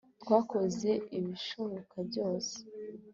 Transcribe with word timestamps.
twakoze 0.21 0.89
ibishoboka 1.17 1.97
byose 2.09 2.57